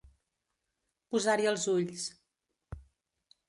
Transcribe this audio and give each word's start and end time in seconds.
Posar-hi 1.11 1.47
els 1.53 1.69
ulls. 1.77 2.09